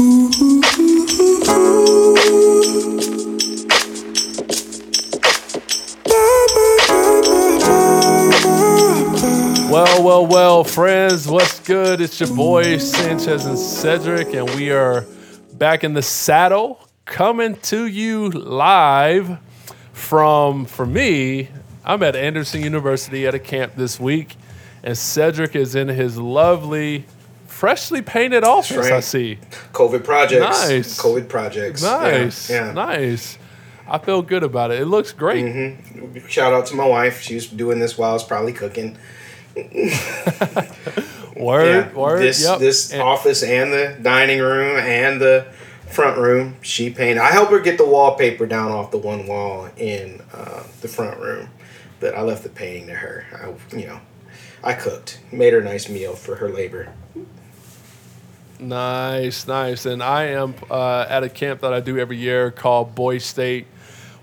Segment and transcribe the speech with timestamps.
[0.00, 0.16] Well,
[10.02, 12.00] well, well, friends, what's good?
[12.00, 15.04] It's your boy Sanchez and Cedric, and we are
[15.52, 19.38] back in the saddle coming to you live
[19.92, 21.50] from, for me,
[21.84, 24.36] I'm at Anderson University at a camp this week,
[24.82, 27.04] and Cedric is in his lovely,
[27.60, 28.92] freshly painted office, right.
[28.92, 29.38] I see.
[29.74, 30.40] COVID projects.
[30.68, 30.98] Nice.
[30.98, 31.82] COVID projects.
[31.82, 32.68] Nice, Yeah.
[32.68, 32.72] yeah.
[32.72, 33.36] nice.
[33.86, 34.80] I feel good about it.
[34.80, 35.44] It looks great.
[35.44, 36.26] Mm-hmm.
[36.26, 37.20] Shout out to my wife.
[37.20, 38.96] She was doing this while I was probably cooking.
[41.36, 41.92] Word, Yeah.
[41.92, 42.22] word.
[42.22, 42.58] This yep.
[42.60, 45.46] this And- office and the dining room and the
[45.88, 46.56] front room.
[46.62, 47.18] She painted.
[47.18, 51.18] I helped her get the wallpaper down off the one wall in uh, the front
[51.18, 51.48] room,
[51.98, 53.24] but I left the painting to her.
[53.32, 54.00] I, you know,
[54.62, 56.92] I cooked, made her a nice meal for her labor.
[58.60, 59.86] Nice, nice.
[59.86, 63.66] And I am uh, at a camp that I do every year called Boy State,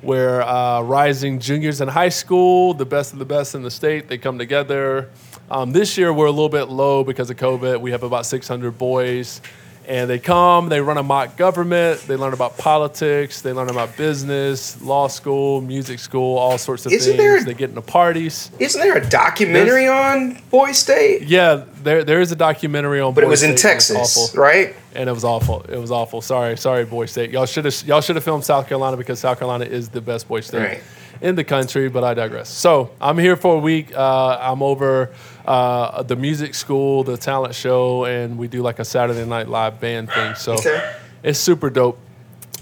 [0.02, 4.08] where uh, rising juniors in high school, the best of the best in the state,
[4.08, 5.10] they come together.
[5.50, 7.82] Um, this year we're a little bit low because of COVID.
[7.82, 9.42] We have about 600 boys.
[9.90, 13.96] And they come, they run a mock government, they learn about politics, they learn about
[13.96, 17.18] business, law school, music school, all sorts of Isn't things.
[17.18, 18.52] there- they get into parties.
[18.60, 21.22] Isn't there a documentary on Boy State?
[21.24, 23.22] Yeah, there there is a documentary on Boy State.
[23.22, 24.76] But it was in State, it's Texas, right?
[24.94, 25.62] and it was awful.
[25.70, 26.22] It was awful.
[26.22, 27.30] Sorry, sorry, boy state.
[27.32, 30.28] Y'all should have y'all should have filmed South Carolina because South Carolina is the best
[30.28, 30.82] boy state Right.
[31.22, 31.90] In the country.
[31.90, 32.50] But I digress.
[32.50, 33.96] So I'm here for a week.
[33.96, 35.12] Uh, I'm over
[35.46, 39.80] uh, the music school, the talent show, and we do like a Saturday night live
[39.80, 40.36] band thing.
[40.36, 40.94] So Okay.
[41.24, 42.00] it's super dope.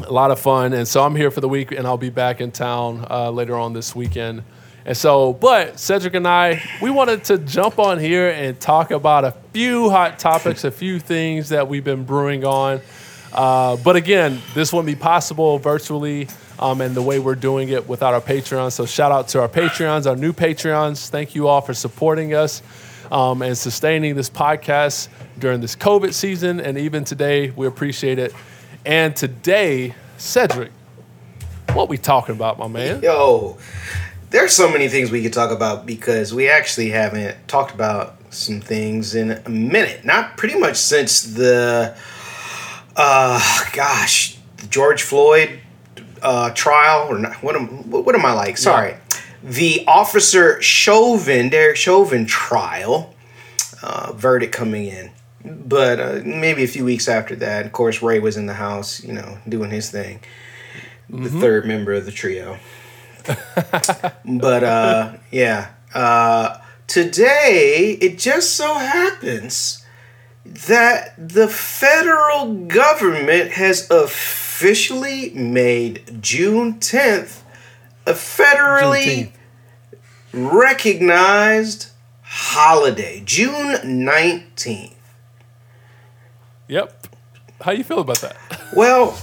[0.06, 2.42] A lot of fun, and so I'm here for the week, and I'll be back
[2.42, 4.44] in town uh, later on this weekend.
[4.86, 9.24] And so, but Cedric and I, we wanted to jump on here and talk about
[9.24, 12.82] a few hot topics, a few things that we've been brewing on.
[13.32, 16.28] Uh, but again, this wouldn't be possible virtually
[16.60, 18.72] um, and the way we're doing it without our Patreon.
[18.72, 21.10] So shout out to our Patreons, our new Patreons.
[21.10, 22.62] Thank you all for supporting us
[23.12, 26.60] um, and sustaining this podcast during this COVID season.
[26.60, 28.34] And even today, we appreciate it.
[28.86, 30.72] And today, Cedric,
[31.74, 33.02] what we talking about, my man?
[33.02, 33.58] Yo,
[34.30, 38.62] there's so many things we could talk about because we actually haven't talked about some
[38.62, 40.06] things in a minute.
[40.06, 41.96] Not pretty much since the,
[42.96, 45.60] uh, gosh, the George Floyd
[46.26, 48.58] uh, trial or not, what am what, am I like?
[48.58, 48.96] Sorry,
[49.44, 53.14] the Officer Chauvin, Derek Chauvin trial,
[53.84, 55.12] uh, verdict coming in.
[55.46, 59.04] But uh, maybe a few weeks after that, of course, Ray was in the house,
[59.04, 60.20] you know, doing his thing.
[61.08, 62.58] The third member of the trio
[64.26, 69.86] but uh yeah uh today it just so happens
[70.46, 74.45] that the federal government has officially
[75.34, 77.42] made Juneteenth
[78.06, 79.32] a federally
[80.34, 81.88] recognized
[82.22, 84.96] holiday June 19th
[86.68, 87.08] Yep.
[87.62, 88.38] How you feel about that?
[88.76, 89.18] Well,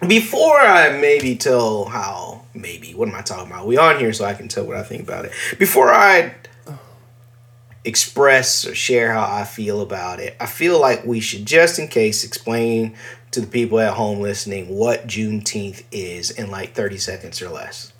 [0.06, 3.66] before I maybe tell how, maybe, what am I talking about?
[3.66, 5.32] We on here so I can tell what I think about it.
[5.58, 6.34] Before I
[7.84, 11.88] express or share how I feel about it, I feel like we should just in
[11.88, 12.94] case explain
[13.32, 17.92] to the people at home listening what Juneteenth is in like 30 seconds or less.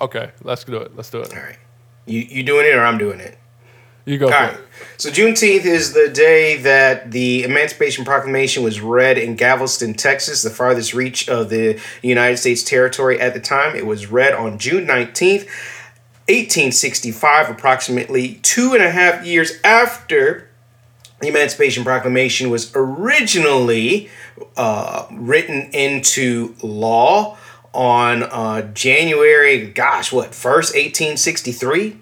[0.00, 0.96] Okay, let's do it.
[0.96, 1.34] Let's do it.
[1.36, 1.58] All right.
[2.06, 3.38] You, you doing it or I'm doing it?
[4.04, 4.54] You go All right.
[4.54, 4.60] it.
[4.96, 10.50] So Juneteenth is the day that the Emancipation Proclamation was read in Galveston, Texas, the
[10.50, 13.76] farthest reach of the United States territory at the time.
[13.76, 15.46] It was read on June 19th,
[16.28, 20.48] 1865, approximately two and a half years after
[21.20, 24.10] the Emancipation Proclamation was originally
[24.56, 27.36] uh, written into law
[27.72, 31.96] on uh, January, gosh, what, 1st, 1863?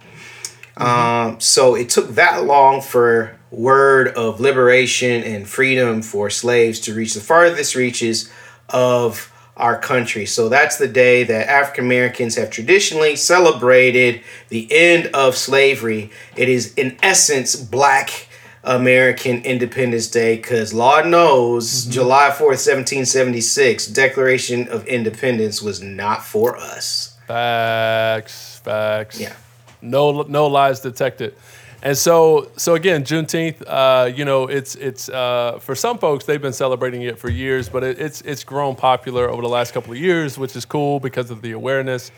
[0.76, 6.94] Um, so it took that long for word of liberation and freedom for slaves to
[6.94, 8.30] reach the farthest reaches
[8.68, 10.24] of our country.
[10.24, 16.10] So that's the day that African Americans have traditionally celebrated the end of slavery.
[16.34, 18.28] It is, in essence, Black
[18.64, 21.92] American Independence Day because Lord knows mm-hmm.
[21.92, 27.16] July 4th, 1776, Declaration of Independence was not for us.
[27.26, 29.18] Facts, facts.
[29.18, 29.34] Yeah.
[29.80, 31.34] No, no lies detected.
[31.82, 36.42] And so, so again, Juneteenth, uh, you know, it's it's uh, for some folks they've
[36.42, 39.92] been celebrating it for years, but it, it's it's grown popular over the last couple
[39.92, 42.10] of years, which is cool because of the awareness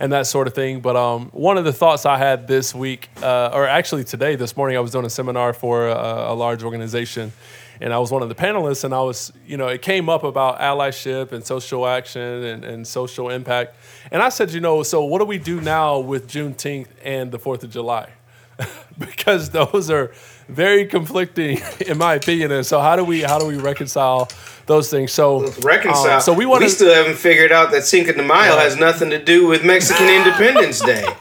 [0.00, 0.80] and that sort of thing.
[0.80, 4.56] But um, one of the thoughts I had this week, uh, or actually today, this
[4.56, 7.32] morning, I was doing a seminar for a, a large organization,
[7.80, 10.24] and I was one of the panelists, and I was, you know, it came up
[10.24, 13.76] about allyship and social action and, and social impact,
[14.10, 17.38] and I said, you know, so what do we do now with Juneteenth and the
[17.38, 18.10] Fourth of July?
[18.98, 20.12] because those are
[20.48, 22.52] very conflicting, in my opinion.
[22.52, 24.28] And so, how do we how do we reconcile
[24.66, 25.12] those things?
[25.12, 26.16] So reconcile.
[26.16, 26.62] Um, so we want.
[26.62, 30.08] We still haven't figured out that Cinco de Mayo has nothing to do with Mexican
[30.08, 31.06] Independence Day.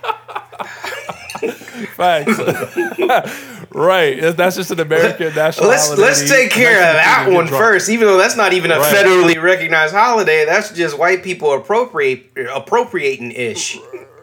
[1.96, 2.40] Facts.
[3.72, 4.36] right.
[4.36, 6.02] That's just an American national let's, holiday.
[6.02, 8.96] Let's take care of that one first, even though that's not even a right.
[8.96, 10.46] federally recognized holiday.
[10.46, 13.78] That's just white people appropriate appropriating ish.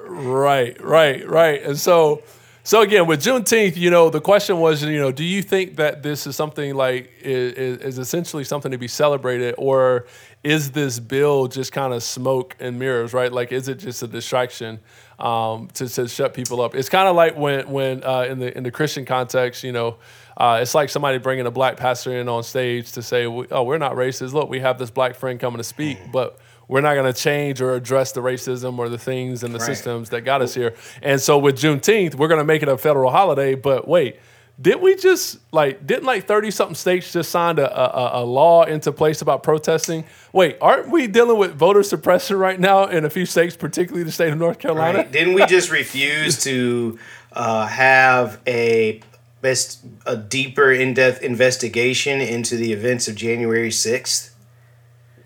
[0.07, 1.63] Right, right, right.
[1.63, 2.23] And so
[2.65, 6.05] so again, with Juneteenth, you know, the question was, you know, do you think that
[6.05, 10.07] this is something like is, is essentially something to be celebrated, or
[10.45, 13.33] is this bill just kind of smoke and mirrors, right?
[13.33, 14.79] Like, is it just a distraction
[15.19, 16.77] um, to, to shut people up?
[16.77, 19.97] It's kind of like when when uh, in the in the Christian context, you know.
[20.35, 23.79] Uh, it's like somebody bringing a black pastor in on stage to say, "Oh, we're
[23.79, 24.33] not racist.
[24.33, 26.39] Look, we have this black friend coming to speak, but
[26.73, 29.67] we're not going to change or address the racism or the things and the right.
[29.67, 30.75] systems that got us here.
[31.03, 33.55] And so with Juneteenth, we're going to make it a federal holiday.
[33.55, 34.19] But wait,
[34.59, 38.65] did we just like didn't like 30 something states just signed a, a, a, law
[38.65, 40.05] into place about protesting
[40.35, 44.13] wait aren't we dealing with voter suppression right now in a few states particularly the
[44.13, 45.11] state of north carolina right.
[45.11, 46.99] didn't we just refuse to
[47.33, 49.01] uh, have a
[49.41, 54.32] best a deeper in-depth investigation into the events of january 6th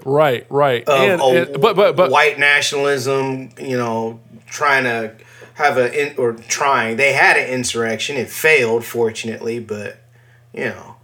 [0.06, 0.88] Right, right.
[0.88, 5.16] And, and, but but but white nationalism, you know, trying to
[5.54, 6.96] have a in, or trying.
[6.96, 8.16] They had an insurrection.
[8.16, 9.98] It failed, fortunately, but
[10.54, 10.94] you know,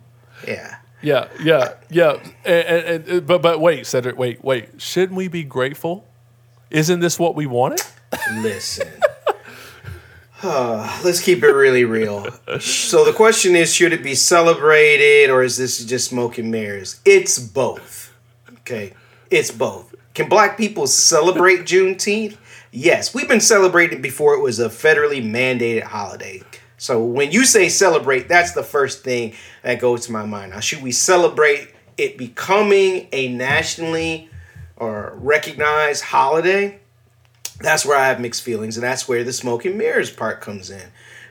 [0.46, 0.76] yeah.
[1.02, 2.20] Yeah, yeah, yeah.
[2.44, 4.80] And, and, but but wait, Cedric, wait, wait.
[4.80, 6.06] Shouldn't we be grateful?
[6.70, 7.82] Isn't this what we wanted?
[8.34, 8.88] Listen.
[10.44, 12.26] Uh, let's keep it really real.
[12.58, 17.00] So the question is should it be celebrated or is this just smoke and mirrors?
[17.04, 18.01] It's both.
[18.62, 18.92] Okay,
[19.30, 19.94] it's both.
[20.14, 22.36] Can black people celebrate Juneteenth?
[22.70, 26.42] Yes, we've been celebrating before it was a federally mandated holiday.
[26.78, 30.52] So when you say celebrate, that's the first thing that goes to my mind.
[30.52, 34.30] Now, should we celebrate it becoming a nationally
[34.76, 36.80] or recognized holiday?
[37.60, 40.70] That's where I have mixed feelings, and that's where the smoke and mirrors part comes
[40.70, 40.88] in.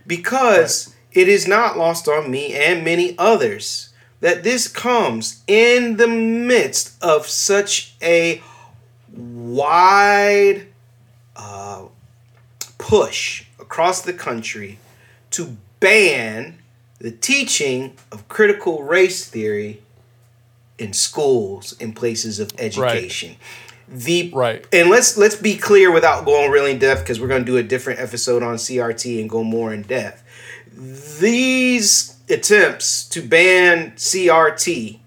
[0.08, 1.24] Because right.
[1.24, 3.91] it is not lost on me and many others
[4.22, 8.42] that this comes in the midst of such a
[9.12, 10.68] wide
[11.36, 11.84] uh,
[12.78, 14.80] push across the country
[15.32, 16.60] to ban
[17.00, 19.82] the teaching of critical race theory
[20.78, 23.30] in schools in places of education.
[23.30, 23.38] Right.
[23.94, 27.44] The right and let's let's be clear without going really in depth because we're going
[27.44, 30.24] to do a different episode on CRT and go more in depth.
[31.20, 35.00] These attempts to ban CRT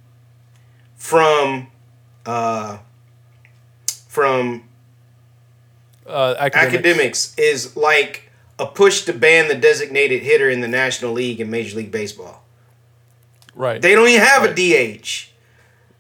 [0.97, 1.69] from
[2.27, 2.79] uh,
[4.09, 4.65] from
[6.07, 6.75] uh, academics.
[6.75, 11.51] academics is like a push to ban the designated hitter in the National League and
[11.51, 12.43] Major League Baseball.
[13.55, 13.81] Right.
[13.81, 14.59] They don't even have right.
[14.59, 15.29] a DH.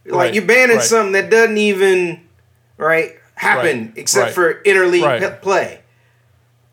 [0.07, 0.35] Like right.
[0.35, 0.85] you're banning right.
[0.85, 2.21] something that doesn't even
[2.77, 5.81] right happen except for interleague play.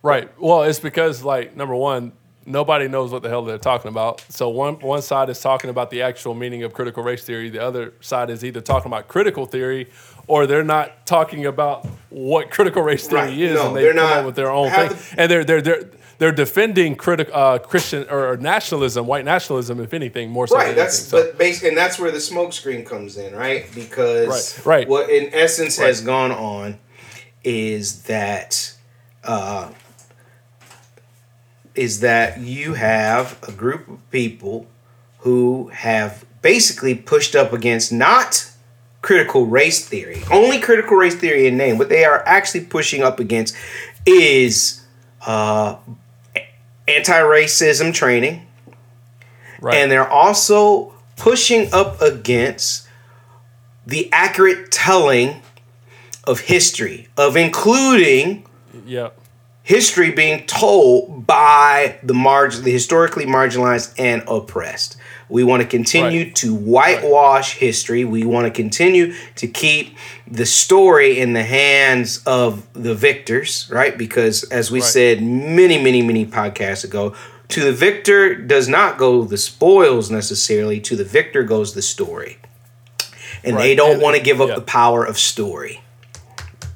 [0.04, 0.30] Right.
[0.40, 2.12] Well, it's because like number one,
[2.46, 4.22] nobody knows what the hell they're talking about.
[4.30, 7.50] So one one side is talking about the actual meaning of critical race theory.
[7.50, 9.90] The other side is either talking about critical theory,
[10.28, 13.38] or they're not talking about what critical race theory right.
[13.38, 14.90] is, no, and they come not, up with their own thing.
[14.90, 19.94] The, and they're they're they're they're defending critical uh, Christian or nationalism, white nationalism, if
[19.94, 20.56] anything, more so.
[20.56, 20.76] Right.
[20.76, 21.24] that's so.
[21.24, 23.68] but base, and that's where the smokescreen comes in, right?
[23.74, 24.66] Because right.
[24.66, 24.88] right.
[24.88, 25.88] what in essence right.
[25.88, 26.80] has gone on
[27.44, 28.76] is that.
[29.24, 29.70] Uh,
[31.76, 34.68] is that you have a group of people
[35.20, 38.52] who have basically pushed up against not
[39.02, 41.78] critical race theory, only critical race theory in name.
[41.78, 43.56] What they are actually pushing up against
[44.06, 44.82] is
[45.26, 45.78] uh,
[46.88, 48.46] anti-racism training,
[49.60, 49.76] right.
[49.76, 52.88] and they're also pushing up against
[53.86, 55.42] the accurate telling
[56.26, 58.46] of history, of including
[58.86, 59.10] Yeah.
[59.64, 64.98] History being told by the margin, the historically marginalized and oppressed.
[65.30, 66.36] We want to continue Right.
[66.36, 68.04] to whitewash history.
[68.04, 69.96] We want to continue to keep
[70.30, 73.98] the story in the hands of the victors, right?
[73.98, 74.90] Because as we Right.
[74.90, 77.14] said many, many, many podcasts ago,
[77.50, 80.80] to the victor does not go the spoils necessarily.
[80.82, 82.38] To the victor goes the story.
[83.44, 84.56] And they don't want to give up yeah.
[84.56, 85.82] the power of story.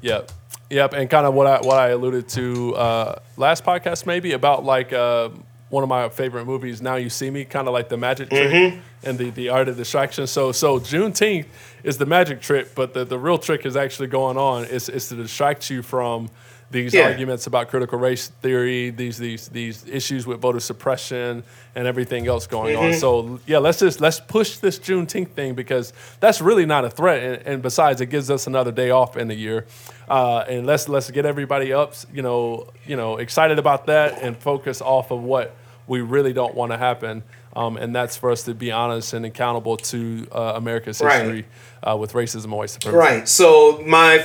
[0.01, 0.32] Yep.
[0.69, 0.93] Yep.
[0.93, 4.91] And kind of what I what I alluded to uh, last podcast maybe about like
[4.93, 5.29] uh,
[5.69, 8.51] one of my favorite movies, Now You See Me, kind of like the magic trick
[8.51, 8.79] Mm-hmm.
[9.03, 10.25] and the, the art of distraction.
[10.27, 11.45] So so Juneteenth
[11.84, 14.65] is the magic trick, but the, the real trick is actually going on.
[14.65, 16.29] Is is to distract you from
[16.72, 17.03] these Yeah.
[17.03, 21.43] arguments about critical race theory, these these these issues with voter suppression
[21.75, 22.86] and everything else going Mm-hmm.
[22.86, 22.93] on.
[22.93, 27.22] So yeah, let's just let's push this Juneteenth thing because that's really not a threat,
[27.24, 29.65] and, and besides, it gives us another day off in the year.
[30.10, 34.36] Uh, and let's let's get everybody up, you know, you know, excited about that and
[34.38, 35.55] focus off of what
[35.88, 37.24] we really don't want to happen.
[37.55, 41.22] Um, and that's for us to be honest and accountable to uh, America's Right.
[41.22, 41.45] history
[41.84, 42.98] uh, with racism and white supremacy.
[42.98, 43.27] Right.
[43.29, 44.19] So my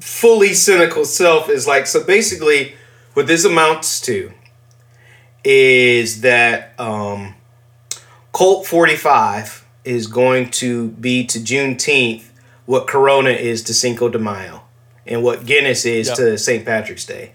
[0.00, 2.74] fully cynical self is like so basically
[3.14, 4.32] what this amounts to
[5.44, 7.34] is that um
[8.32, 12.24] Colt 45 is going to be to Juneteenth
[12.66, 14.62] what Corona is to Cinco de Mayo
[15.06, 16.16] and what Guinness is Yep.
[16.16, 16.64] to St.
[16.64, 17.32] Patrick's Day.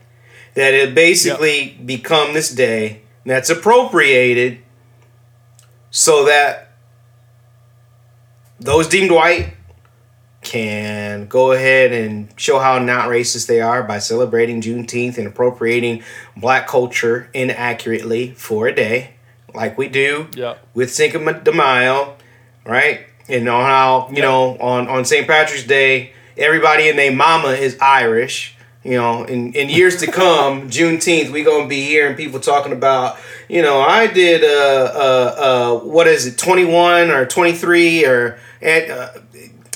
[0.56, 4.58] That it basically become this day that's appropriated
[5.92, 6.72] so that
[8.60, 9.54] those deemed white
[10.50, 16.02] can go ahead and show how not racist they are by celebrating Juneteenth and appropriating
[16.36, 19.12] black culture inaccurately for a day,
[19.54, 20.66] like we do Yep.
[20.74, 22.16] with Cinco de Mayo,
[22.66, 23.02] right?
[23.28, 25.28] And on how you know on on St.
[25.28, 28.56] Patrick's Day, everybody and their mama is Irish.
[28.84, 33.18] You know, in, in years to come, Juneteenth, we gonna be hearing people talking about,
[33.50, 34.48] you know, I did uh
[34.96, 39.10] uh uh what is it, twenty one or twenty three or uh,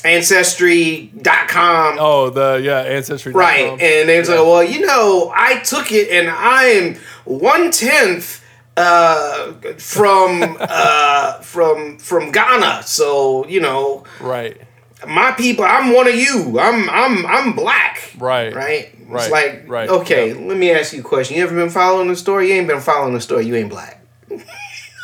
[0.05, 1.97] ancestry.com.
[1.99, 3.31] Oh, the yeah ancestry.
[3.33, 3.69] Right.
[3.69, 6.95] And they was like, well, you know, I took it and I am
[7.25, 8.41] one tenth
[8.75, 12.83] uh from uh from from Ghana.
[12.83, 14.59] So, you know, right,
[15.07, 16.59] my people, I'm one of you.
[16.59, 18.13] I'm I'm I'm black.
[18.17, 18.89] right, Right?
[19.05, 20.47] Right, like right, okay, yeah.
[20.47, 21.37] let me ask you a question.
[21.37, 22.47] You ever been following the story?
[22.49, 23.99] You ain't been following the story, you ain't black.
[24.31, 24.41] right,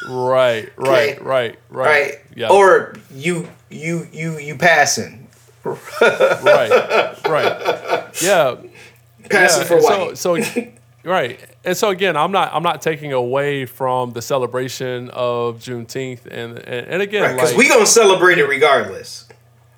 [0.10, 1.18] right, Okay.
[1.22, 2.14] right, right, Right?
[2.36, 2.50] Yeah.
[2.50, 5.28] Or you you you you passing.
[5.64, 8.22] right, right.
[8.22, 8.56] Yeah.
[9.30, 10.18] Passing Yeah, for white.
[10.18, 10.64] So, so
[11.04, 16.26] right, and so again, I'm not I'm not taking away from the celebration of Juneteenth,
[16.26, 19.28] and and, and again, Because like, we gonna celebrate it regardless.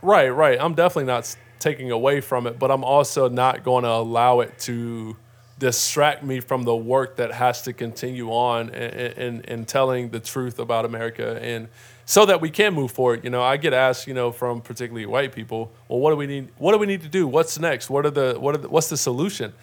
[0.01, 0.57] right, right.
[0.61, 4.57] I'm definitely not taking away from it, but I'm also not going to allow it
[4.59, 5.15] to
[5.59, 10.19] distract me from the work that has to continue on and and, and telling the
[10.19, 11.67] truth about America and
[12.11, 13.23] so that we can move forward.
[13.23, 16.27] You know, I get asked, you know, from particularly white people, well, what do we
[16.27, 16.49] need?
[16.57, 17.25] What do we need to do?
[17.25, 17.89] What's next?
[17.89, 19.53] What are the what are the, what's the solution?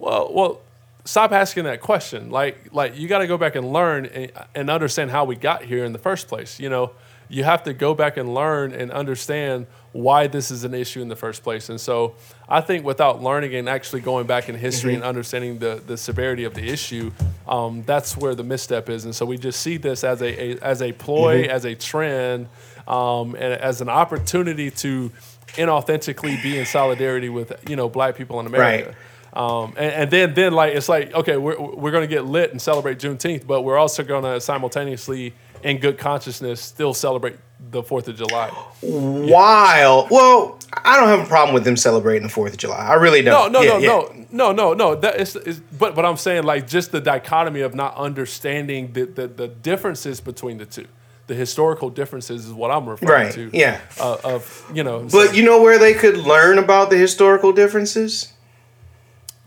[0.00, 0.60] Well, well,
[1.04, 2.30] stop asking that question.
[2.30, 5.62] Like, like you got to go back and learn and, and understand how we got
[5.62, 6.58] here in the first place.
[6.58, 6.90] You know,
[7.34, 11.08] you have to go back and learn and understand why this is an issue in
[11.08, 11.68] the first place.
[11.68, 12.14] And so,
[12.48, 16.44] I think without learning and actually going back in history and understanding the the severity
[16.44, 17.10] of the issue,
[17.48, 19.04] um, that's where the misstep is.
[19.04, 22.48] And so, we just see this as a, a as a ploy, as a trend,
[22.86, 25.10] um, and as an opportunity to
[25.54, 28.90] inauthentically be in solidarity with you know black people in America.
[28.90, 28.96] Right.
[29.34, 32.62] Um, and, and then, then like it's like okay, we're we're gonna get lit and
[32.62, 37.36] celebrate Juneteenth, but we're also gonna simultaneously, in good consciousness, still celebrate
[37.70, 38.48] the Fourth of July.
[38.80, 42.76] While well, I don't have a problem with them celebrating the Fourth of July.
[42.86, 43.50] I really don't.
[43.52, 43.88] no, Yeah, no, yeah.
[43.88, 44.94] no, no, no, no.
[44.94, 49.04] That is, is, but but I'm saying like just the dichotomy of not understanding the
[49.06, 50.86] the, the differences between the two.
[51.26, 53.50] The historical differences is what I'm referring Right, to.
[53.54, 53.80] yeah.
[53.98, 58.30] Uh, of you know, But you know where they could learn about the historical differences?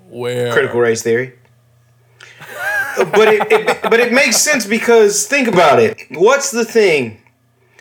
[0.09, 1.33] where Critical race theory.
[2.97, 5.99] But it, it but it makes sense because think about it.
[6.11, 7.21] What's the thing?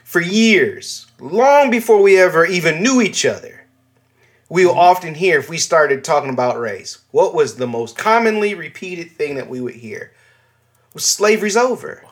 [0.04, 3.66] For years, long before we ever even knew each other,
[4.48, 6.98] we will often hear if we started talking about race.
[7.10, 10.12] What was the most commonly repeated thing that we would hear?
[10.94, 12.04] Was slavery's over.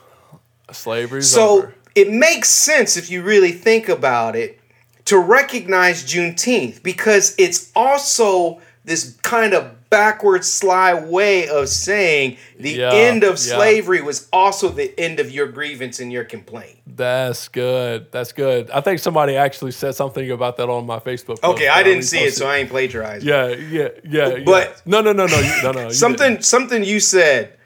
[0.73, 1.67] slavery's So over.
[1.69, 4.61] So it makes sense if you really think about it
[5.05, 12.71] to recognize Juneteenth because it's also this kind of backwards, sly way of saying the
[12.73, 13.57] Yeah, end of yeah.
[13.57, 16.79] slavery was also the end of your grievance and your complaint.
[16.87, 18.11] That's good.
[18.11, 18.71] That's good.
[18.71, 21.43] I think somebody actually said something about that on my Facebook.
[21.45, 23.29] Okay, I didn't see it, so I ain't plagiarizing.
[23.29, 24.29] Yeah, yeah, yeah.
[24.29, 24.45] yeah.
[24.45, 25.91] But- no, no, no, no, no, no.
[26.05, 26.45] something didn't.
[26.45, 27.57] something you said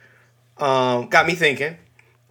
[0.58, 1.76] um, got me thinking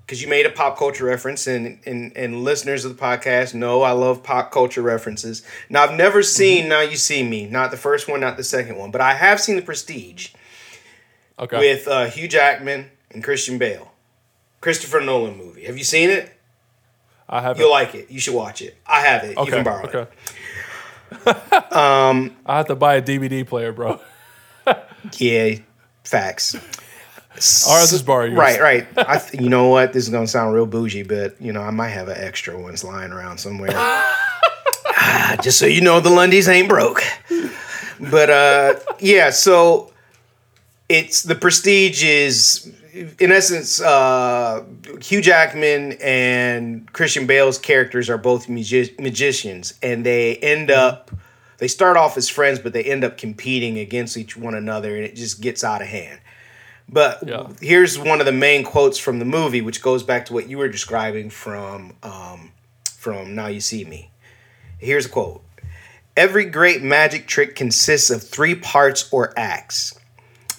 [0.07, 3.81] because you made a pop culture reference and, and and listeners of the podcast know
[3.81, 5.43] I love pop culture references.
[5.69, 6.69] Now I've never seen Mm-hmm.
[6.69, 9.39] Now You See Me, not the first one, not the second one, but I have
[9.41, 10.29] seen The Prestige
[11.37, 11.59] Okay.
[11.59, 13.91] with uh, Hugh Jackman and Christian Bale,
[14.61, 15.65] Christopher Nolan movie.
[15.65, 16.31] Have you seen it?
[17.29, 17.59] I have.
[17.59, 18.09] You'll like it.
[18.09, 18.77] You should watch it.
[18.87, 19.37] I have it.
[19.37, 19.45] Okay.
[19.45, 19.99] You can borrow Okay.
[20.01, 20.11] it.
[21.77, 23.99] Um, I have to buy a DVD player, bro.
[25.17, 25.55] Yeah,
[26.03, 26.55] facts.
[27.67, 28.37] I'll just yours.
[28.37, 28.87] Right, right.
[28.97, 29.93] I th- you know what?
[29.93, 32.83] This is gonna sound real bougie, but you know I might have an extra ones
[32.83, 33.71] lying around somewhere.
[34.99, 37.01] Ah, Just so you know, the Lundys ain't broke.
[37.99, 39.93] But uh, yeah, so
[40.89, 42.71] it's the Prestige is
[43.19, 44.63] in essence uh,
[45.01, 51.11] Hugh Jackman and Christian Bale's characters are both magi- magicians, and they end up
[51.59, 55.05] they start off as friends, but they end up competing against each one another, and
[55.05, 56.19] it just gets out of hand.
[56.89, 57.47] But Yeah.
[57.61, 60.57] here's one of the main quotes from the movie, which goes back to what you
[60.57, 62.51] were describing from um,
[62.97, 64.11] from Now You See Me.
[64.77, 65.43] Here's a quote:
[66.15, 69.93] Every great magic trick consists of three parts or acts.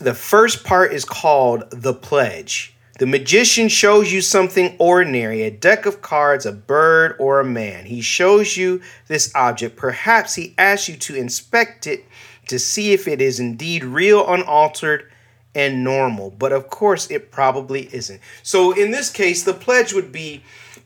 [0.00, 2.75] The first part is called the pledge.
[2.99, 7.87] The magician shows you something ordinary a deck of cards, a bird, or a man.
[7.87, 9.76] He shows you this object.
[9.76, 12.04] Perhaps he asks you to inspect it
[12.49, 15.11] to see if it is indeed real, unaltered,
[15.55, 16.31] and normal.
[16.31, 18.21] But of course, it probably isn't.
[18.43, 20.43] So in this case, the pledge would be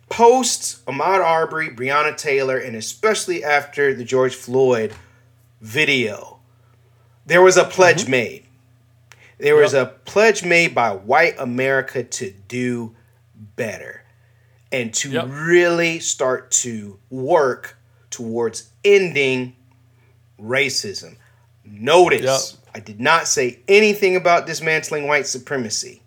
[0.09, 4.93] post Ahmaud Arbery, Breonna Taylor, and especially after the George Floyd
[5.61, 6.39] video,
[7.27, 8.11] there was a pledge mm-hmm.
[8.11, 8.45] made.
[9.39, 12.95] There was a pledge made by white America to do
[13.35, 14.05] better
[14.71, 15.27] and to Yep.
[15.29, 17.77] really start to work
[18.11, 19.57] towards ending
[20.41, 21.17] racism.
[21.65, 26.03] Notice, I did not say anything about dismantling white supremacy.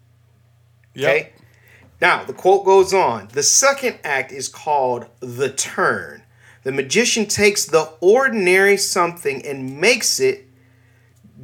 [0.96, 1.10] Yep.
[1.10, 1.32] Okay.
[2.02, 3.30] Now, the quote goes on.
[3.32, 6.24] The second act is called The Turn.
[6.64, 10.48] The magician takes the ordinary something and makes it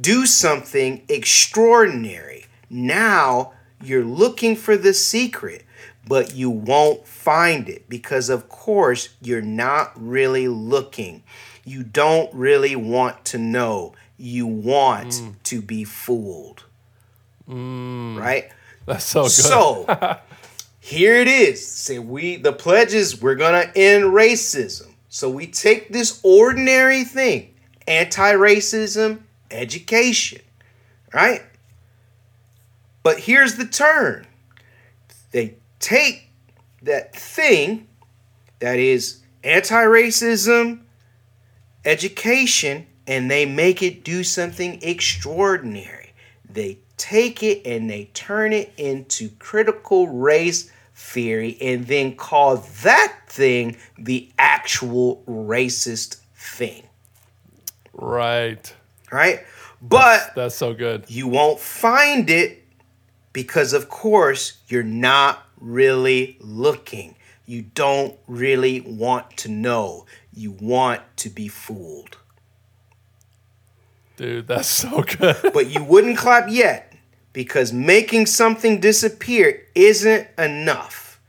[0.00, 2.46] do something extraordinary.
[2.68, 5.64] Now you're looking for the secret,
[6.06, 11.22] but you won't find it because, of course, you're not really looking.
[11.64, 13.94] You don't really want to know.
[14.22, 15.34] You want mm.
[15.42, 16.62] to be fooled.
[17.48, 18.16] Mm.
[18.16, 18.52] Right?
[18.86, 19.32] That's so good.
[19.32, 20.18] So
[20.80, 21.66] here it is.
[21.66, 24.92] Say we the pledges we're gonna end racism.
[25.08, 27.52] So we take this ordinary thing,
[27.88, 30.40] anti-racism education,
[31.12, 31.42] right?
[33.02, 34.28] But here's the turn.
[35.32, 36.28] They take
[36.82, 37.88] that thing
[38.60, 40.82] that is anti-racism
[41.84, 46.12] education and they make it do something extraordinary.
[46.48, 53.16] They take it and they turn it into critical race theory and then call that
[53.26, 56.84] thing the actual racist thing,
[57.92, 58.74] right.
[59.10, 59.40] right?
[59.80, 61.04] But That's so good.
[61.08, 62.62] you won't find it
[63.32, 67.16] because, of course, you're not really looking.
[67.46, 70.06] You don't really want to know.
[70.32, 72.16] You want to be fooled.
[74.16, 75.36] Dude, that's so good.
[75.54, 76.92] but you wouldn't clap yet
[77.32, 81.20] because making something disappear isn't enough.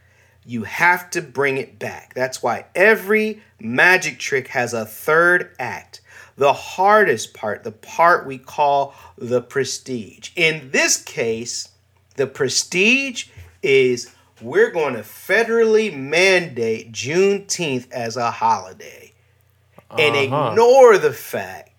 [0.46, 2.14] You have to bring it back.
[2.14, 6.02] That's why every magic trick has a third act.
[6.36, 10.32] The hardest part, the part we call the prestige.
[10.36, 11.70] In this case,
[12.16, 13.28] the prestige
[13.62, 19.14] is we're going to federally mandate Juneteenth as a holiday
[19.92, 20.50] and uh-huh.
[20.50, 21.70] ignore the fact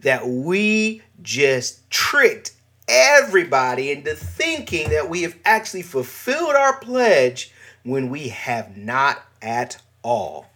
[0.00, 2.52] that we just tricked
[2.88, 9.80] everybody into thinking that we have actually fulfilled our pledge when we have not at
[10.02, 10.46] all.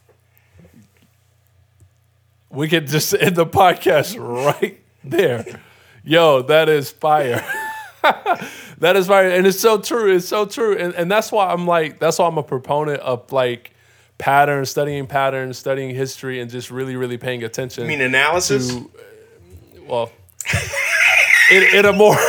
[2.50, 5.60] We could just end the podcast right there.
[6.04, 7.44] Yo, that is fire.
[8.78, 9.30] that is fire.
[9.30, 10.14] And it's so true.
[10.14, 10.76] It's so true.
[10.76, 13.72] And, and that's why I'm like, that's why I'm a proponent of like
[14.18, 17.84] patterns, studying patterns, studying history, and just really, really paying attention.
[17.84, 18.68] I mean, analysis?
[18.68, 18.90] to,
[19.86, 20.10] well,
[21.50, 22.16] in, in a more,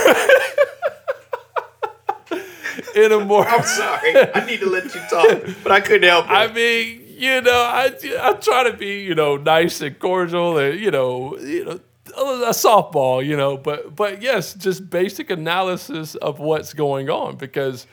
[2.95, 4.15] in a more, I'm sorry.
[4.33, 6.31] I need to let you talk, but I couldn't help it.
[6.31, 10.79] I mean, you know, I I try to be, you know, nice and cordial, and
[10.79, 11.79] you know, you know,
[12.15, 17.87] a softball, you know, but but yes, just basic analysis of what's going on because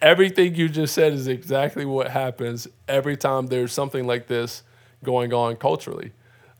[0.00, 4.62] everything you just said is exactly what happens every time there's something like this
[5.02, 6.12] going on culturally.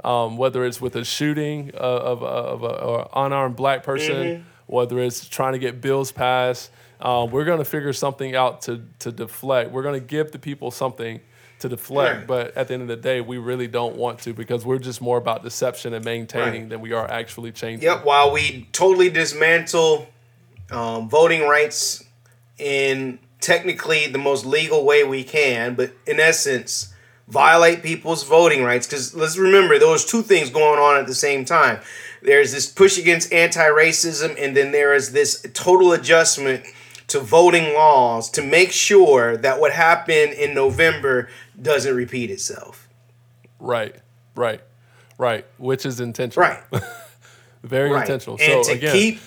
[0.05, 4.43] Um, whether it's with a shooting of, of, of an unarmed black person, mm-hmm.
[4.67, 8.83] whether it's trying to get bills passed, um, we're going to figure something out to,
[8.99, 9.71] to deflect.
[9.71, 11.21] We're going to give the people something
[11.61, 12.19] to deflect.
[12.19, 12.27] Right.
[12.27, 15.01] But at the end of the day, we really don't want to because we're just
[15.01, 16.69] more about deception and maintaining right.
[16.71, 17.88] than we are actually changing.
[17.88, 18.05] Yep.
[18.05, 20.09] While we totally dismantle
[20.71, 22.05] um, voting rights
[22.59, 26.94] in technically the most legal way we can, but in essence,
[27.29, 28.87] violate people's voting rights.
[28.87, 31.81] Because let's remember, there was two things going on at the same time.
[32.23, 36.65] There's this push against anti-racism, and then there is this total adjustment
[37.09, 41.29] to voting laws to make sure that what happened in November
[41.61, 42.89] doesn't repeat itself.
[43.59, 43.95] Right,
[44.35, 44.63] right,
[45.19, 45.47] right.
[45.59, 46.49] Which is intentional.
[46.49, 46.63] Right.
[47.63, 48.03] Very right.
[48.03, 48.37] intentional.
[48.41, 49.21] And so to again, keep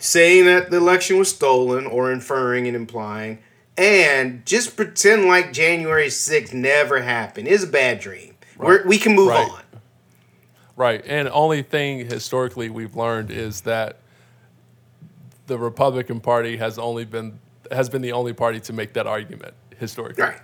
[0.00, 3.38] saying that the election was stolen or inferring and implying,
[3.76, 8.34] and just pretend like January 6th never happened is a bad dream.
[8.56, 8.86] Right.
[8.86, 9.50] we can move right.
[9.50, 9.62] on.
[10.76, 11.04] Right.
[11.06, 13.98] And only thing historically we've learned is that
[15.46, 17.38] the Republican Party has only been
[17.70, 20.40] has been the only party to make that argument historically right.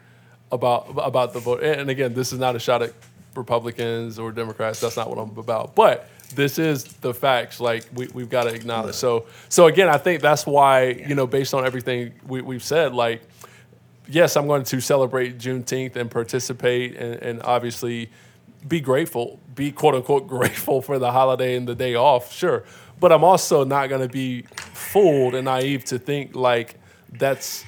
[0.53, 1.63] about about the vote.
[1.63, 2.93] And again, this is not a shot at
[3.35, 4.81] Republicans or Democrats.
[4.81, 5.75] That's not what I'm about.
[5.75, 7.61] But this is the facts.
[7.61, 8.95] Like we we've got to acknowledge.
[8.95, 12.95] So so again, I think that's why you know based on everything we, we've said,
[12.95, 13.23] like
[14.09, 18.11] yes, I'm going to celebrate Juneteenth and participate and, and obviously
[18.67, 22.33] be grateful, be quote unquote grateful for the holiday and the day off.
[22.33, 22.65] Sure,
[22.99, 26.77] but I'm also not going to be fooled and naive to think like
[27.13, 27.65] that's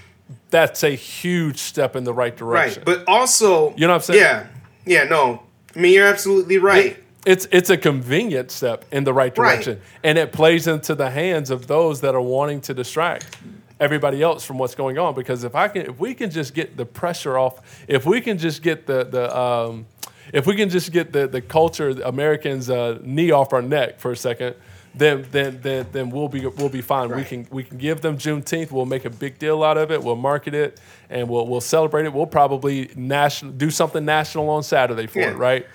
[0.51, 2.83] that's a huge step in the right direction.
[2.87, 4.21] Right, but also, you know what I'm saying?
[4.21, 4.47] Yeah,
[4.85, 5.43] yeah, no.
[5.75, 7.02] I mean, you're absolutely right.
[7.25, 9.85] It, it's it's a convenient step in the right direction, right.
[10.05, 13.37] and it plays into the hands of those that are wanting to distract
[13.81, 15.15] everybody else from what's going on.
[15.15, 18.39] Because if I can, if we can just get the pressure off, if we can
[18.39, 19.87] just get the the um,
[20.33, 24.13] if we can just get the the culture Americans uh, knee off our neck for
[24.13, 24.55] a second,
[24.95, 27.09] then then then then we'll be we'll be fine.
[27.09, 27.19] Right.
[27.19, 28.71] We can we can give them Juneteenth.
[28.71, 30.03] We'll make a big deal out of it.
[30.03, 30.81] We'll market it
[31.11, 32.13] and we'll we'll celebrate it.
[32.13, 35.31] We'll probably national do something national on Saturday for yeah.
[35.31, 35.67] it, right?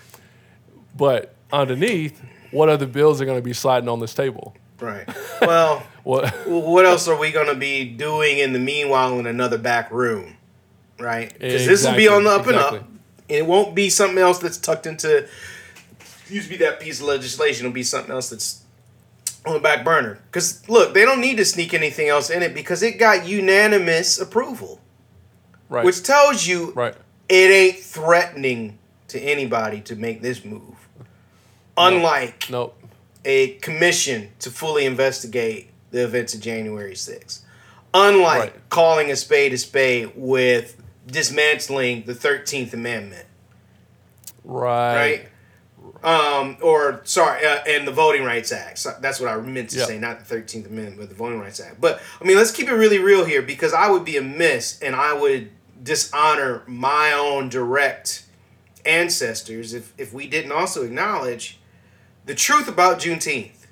[0.96, 4.56] But underneath, what other bills are going to be sliding on this table?
[4.80, 5.08] Right.
[5.42, 9.58] Well, what what else are we going to be doing in the meanwhile in another
[9.58, 10.38] back room?
[11.00, 11.32] Right?
[11.34, 11.68] Because exactly.
[11.68, 12.80] this will be on the up exactly.
[12.80, 12.92] and up.
[13.30, 15.28] It won't be something else that's tucked into.
[16.30, 17.66] Used to be that piece of legislation.
[17.66, 18.64] It'll be something else that's
[19.46, 20.20] on the back burner.
[20.26, 24.20] Because look, they don't need to sneak anything else in it because it got unanimous
[24.20, 24.82] approval.
[25.70, 25.86] Right.
[25.86, 26.96] Which tells you right.
[27.28, 28.80] it ain't threatening
[29.10, 30.87] to anybody to make this move.
[31.78, 32.78] Unlike nope.
[33.24, 37.42] a commission to fully investigate the events of January 6th.
[37.94, 38.70] Unlike right.
[38.70, 43.26] calling a spade a spade with dismantling the 13th Amendment.
[44.44, 44.96] Right.
[44.96, 45.28] Right?
[46.04, 48.80] um, or sorry, uh, and the Voting Rights Act.
[48.80, 49.88] So that's what I meant to yep.
[49.88, 51.82] say, not the Thirteenth Amendment, but the Voting Rights Act.
[51.82, 54.96] But I mean, let's keep it really real here because I would be amiss and
[54.96, 55.50] I would
[55.82, 58.26] dishonor my own direct
[58.86, 61.60] ancestors if if we didn't also acknowledge
[62.28, 63.66] the truth about Juneteenth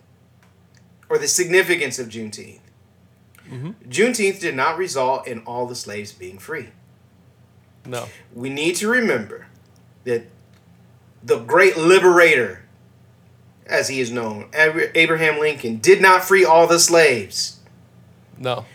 [1.07, 2.61] or the significance of Juneteenth.
[3.47, 3.71] Mm-hmm.
[3.87, 6.69] Juneteenth did not result in all the slaves being free.
[7.85, 8.07] No.
[8.33, 9.45] We need to remember
[10.05, 10.25] that
[11.21, 12.63] the great liberator,
[13.67, 17.59] as he is known, Abraham Lincoln, did not free all the slaves.
[18.37, 18.65] No.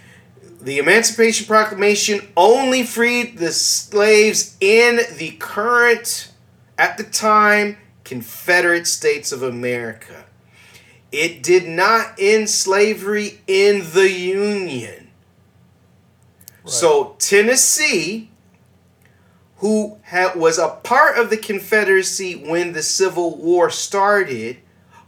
[0.60, 6.30] The Emancipation Proclamation only freed the slaves in the current,
[6.78, 7.78] at the time,
[8.10, 10.24] Confederate States of America.
[11.12, 15.10] It did not end slavery in the Union.
[16.64, 16.72] Right.
[16.72, 18.30] So Tennessee
[19.58, 24.56] who had, was a part of the Confederacy when the Civil War started,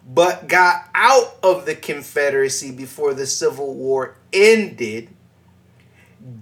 [0.09, 5.09] but got out of the Confederacy before the Civil War ended,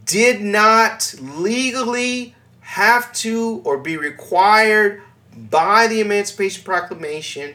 [0.05, 5.01] did not legally have to or be required
[5.48, 7.55] by the Emancipation Proclamation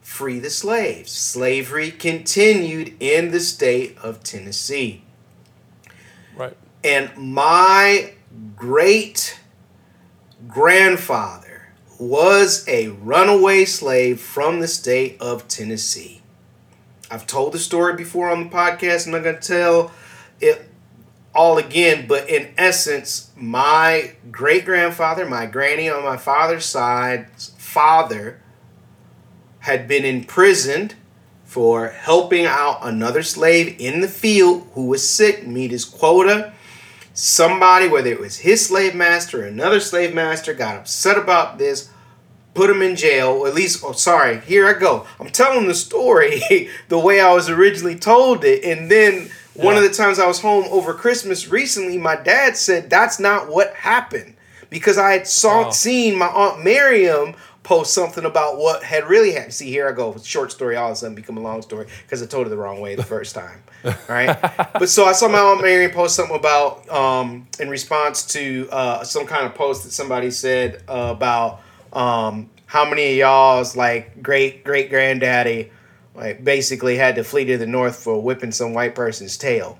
[0.00, 1.10] free the slaves.
[1.10, 5.02] Slavery continued in the state of Tennessee.
[6.36, 6.56] Right.
[6.84, 8.12] And my
[8.56, 9.40] great
[10.48, 16.20] grandfather was a runaway slave from the state of Tennessee.
[17.10, 19.06] I've told the story before on the podcast.
[19.06, 19.92] I'm not going to tell
[20.40, 20.68] it
[21.34, 28.40] all again, but in essence, my great grandfather, my granny on my father's side, father,
[29.60, 30.94] had been imprisoned
[31.44, 36.52] for helping out another slave in the field who was sick meet his quota.
[37.14, 41.90] Somebody, whether it was his slave master or another slave master, got upset about this,
[42.54, 45.06] put him in jail, or at least, oh, sorry, here I go.
[45.20, 48.64] I'm telling the story the way I was originally told it.
[48.64, 52.88] And then one of the times I was home over Christmas recently, my dad said
[52.88, 54.34] that's not what happened
[54.70, 59.54] because I had saw seen my aunt Miriam post something about what had really happened.
[59.54, 62.22] See, here I go, short story all of a sudden become a long story because
[62.22, 63.62] I told it the wrong way the first time.
[63.84, 64.36] All right,
[64.72, 69.04] but so I saw my aunt Miriam post something about um, in response to uh,
[69.04, 71.60] some kind of post that somebody said uh, about
[71.92, 75.70] um, how many of y'all's like great great granddaddy
[76.14, 79.78] like basically had to flee to the north for whipping some white person's tail.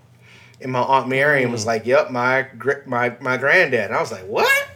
[0.60, 2.46] And my aunt Miriam was like, "Yep, my
[2.86, 4.68] my my granddad." And I was like, "What?"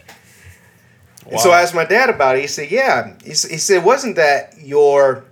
[1.29, 2.41] And so I asked my dad about it.
[2.41, 5.25] He said, "Yeah." He, he said, "Wasn't that your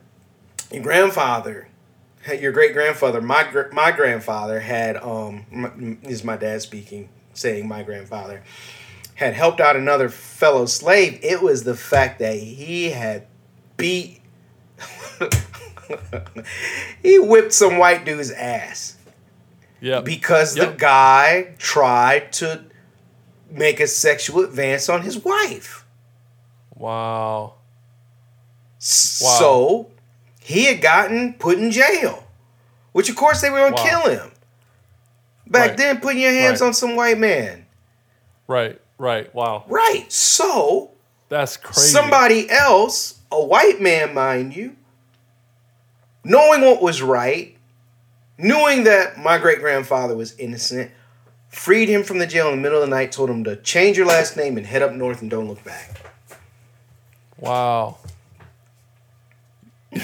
[0.72, 1.68] your grandfather,
[2.40, 7.68] your great grandfather, my my grandfather had um m- this is my dad speaking, saying
[7.68, 8.42] my grandfather
[9.16, 11.20] had helped out another fellow slave.
[11.22, 13.28] It was the fact that he had
[13.78, 14.22] beat."
[17.04, 18.98] he whipped some white dude's ass
[19.82, 20.02] Yeah.
[20.02, 22.64] because the guy tried to
[23.52, 25.86] make a sexual advance on his wife.
[26.76, 27.54] wow.
[29.22, 29.40] Wow.
[29.40, 29.92] So
[30.42, 32.24] he had gotten put in jail,
[32.92, 33.84] which of course they were gonna Wow.
[34.04, 34.32] kill him.
[35.48, 35.78] Back Right.
[35.78, 36.68] then, putting your hands Right.
[36.68, 37.66] on some white man,
[38.48, 38.80] Right.
[38.98, 39.34] Right.
[39.34, 39.64] Wow.
[39.68, 40.06] right?
[40.12, 40.92] So
[41.30, 41.90] That's crazy.
[41.92, 44.76] somebody else, a white man, mind you,
[46.26, 47.56] knowing what was right,
[48.38, 50.92] knowing that my great grandfather was innocent,
[51.48, 53.98] freed him from the jail in the middle of the night, told him to change
[53.98, 56.02] your last name and head up north and don't look back.
[57.38, 57.98] Wow.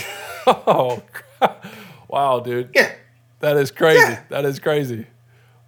[0.48, 1.04] oh,
[2.08, 2.70] wow, dude.
[2.74, 2.94] Yeah.
[3.40, 4.00] That is crazy.
[4.00, 4.22] Yeah.
[4.30, 5.08] That is crazy.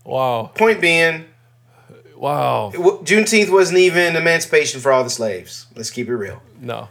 [0.05, 0.51] Wow.
[0.55, 1.25] Point being,
[2.23, 2.71] Wow.
[2.73, 5.65] Juneteenth wasn't even emancipation for all the slaves.
[5.75, 6.41] Let's keep it real.
[6.61, 6.87] No,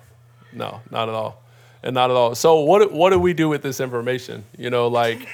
[0.53, 1.42] no, not at all,
[1.83, 2.35] and not at all.
[2.35, 4.45] So what what do we do with this information?
[4.57, 5.27] You know, like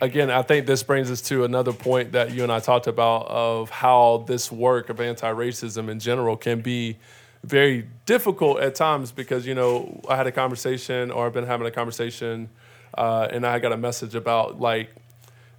[0.00, 3.26] again, I think this brings us to another point that you and I talked about
[3.28, 6.98] of how this work of anti-racism in general can be
[7.44, 11.66] very difficult at times because you know I had a conversation or I've been having
[11.66, 12.48] a conversation,
[12.96, 14.90] uh, and I got a message about like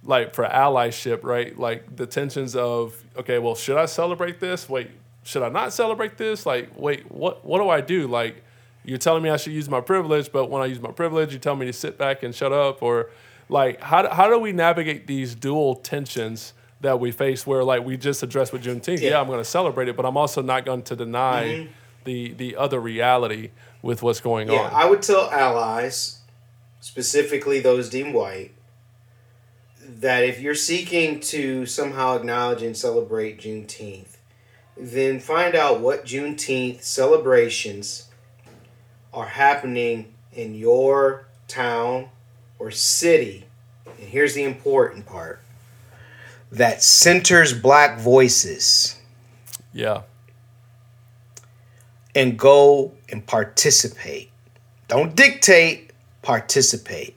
[0.04, 1.58] like for allyship, right?
[1.58, 4.68] Like the tensions of okay, well, should I celebrate this?
[4.68, 4.90] Wait,
[5.24, 6.46] should I not celebrate this?
[6.46, 8.06] Like, wait, what what do I do?
[8.06, 8.43] Like,
[8.84, 11.38] you're telling me I should use my privilege, but when I use my privilege, you
[11.38, 13.10] tell me to sit back and shut up, or
[13.48, 17.46] like, how do- how do we navigate these dual tensions that we face?
[17.46, 19.20] Where like we just addressed with Juneteenth, yeah, Yeah.
[19.20, 21.72] I'm going to celebrate it, but I'm also not going to deny mm-hmm.
[22.04, 23.50] the the other reality
[23.82, 24.72] with what's going Yeah, on.
[24.72, 26.20] I would tell allies,
[26.80, 28.52] specifically those deemed white,
[29.86, 34.16] that if you're seeking to somehow acknowledge and celebrate Juneteenth,
[34.76, 38.03] then find out what Juneteenth celebrations
[39.14, 42.08] are happening in your town
[42.58, 43.46] or city.
[43.86, 45.40] And here's the important part
[46.52, 48.96] that centers black voices
[49.72, 50.02] yeah,
[52.14, 54.30] and go and participate.
[54.86, 55.90] Don't dictate,
[56.22, 57.16] participate.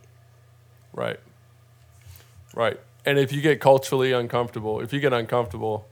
[0.93, 1.19] Right.
[2.55, 2.79] Right.
[3.05, 5.87] And if you get culturally uncomfortable, if you get uncomfortable,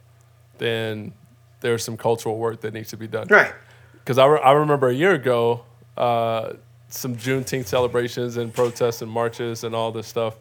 [0.58, 1.14] then
[1.62, 3.28] there's some cultural work that needs to be done.
[3.30, 3.54] Right.
[3.94, 5.64] Because I, re- I remember a year ago,
[5.98, 6.54] uh,
[6.90, 10.36] some Juneteenth celebrations and protests and marches and all this stuff.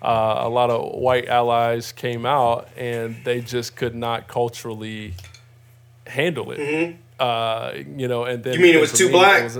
[0.00, 5.12] Uh, a lot of white allies came out and they just could not culturally
[6.06, 6.96] handle it.
[7.18, 8.62] Uh, you know, and then Mm-hmm.
[8.62, 9.40] You mean it was too me, black?
[9.40, 9.58] It was,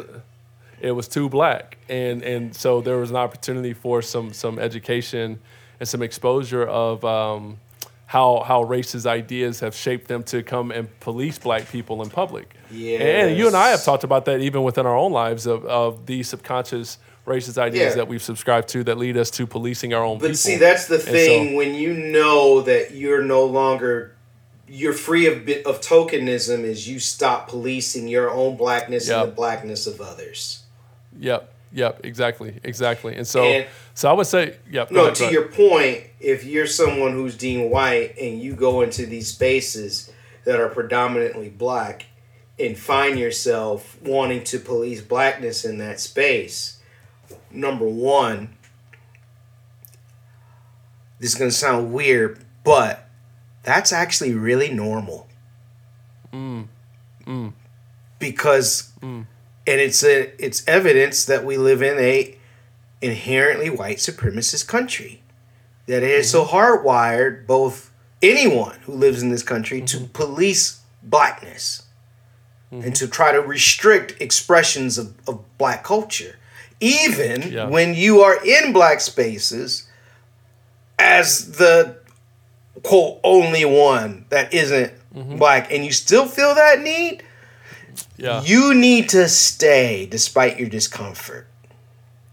[0.81, 5.41] it was too black, and and so there was an opportunity for some some education
[5.81, 7.59] and some exposure of um,
[8.07, 12.55] how how racist ideas have shaped them to come and police black people in public.
[12.71, 16.07] And you and I have talked about that even within our own lives of of
[16.07, 17.95] these subconscious racist ideas Yeah.
[17.97, 20.37] that we've subscribed to that lead us to policing our own But people.
[20.37, 24.15] see, that's the And so- thing when you know that you're no longer
[24.71, 29.35] you're free of bit of tokenism is you stop policing your own blackness and the
[29.35, 30.61] blackness of others.
[31.19, 31.51] Yep.
[31.73, 32.01] Yep.
[32.05, 32.55] Exactly.
[32.65, 33.15] Exactly.
[33.17, 34.91] And so, And- so I would say, yep.
[34.91, 39.07] No, ahead, to your point, if you're someone who's deemed white and you go into
[39.07, 40.11] these spaces
[40.45, 42.05] that are predominantly black
[42.59, 46.81] and find yourself wanting to police blackness in that space,
[47.51, 48.57] number one,
[51.21, 53.09] this is going to sound weird, but
[53.63, 55.29] that's actually really normal.
[56.33, 56.69] Mm,
[57.27, 57.53] mm.
[58.19, 59.27] Because mm.
[59.67, 62.37] and it's a it's evidence that we live in a
[63.01, 65.23] inherently white supremacist country
[65.87, 66.57] that it is so mm-hmm.
[66.57, 70.13] hardwired both anyone who lives in this country to mm-hmm.
[70.13, 71.85] police blackness
[72.71, 76.37] and to try to restrict expressions of, of black culture
[76.81, 77.67] even Yeah.
[77.67, 79.89] when you are in black spaces
[80.99, 81.97] as the
[82.83, 85.37] quote only one that isn't mm-hmm.
[85.39, 87.23] black and you still feel that need
[88.17, 88.43] Yeah.
[88.43, 91.47] you need to stay despite your discomfort